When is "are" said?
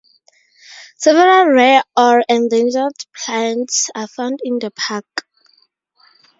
3.93-4.07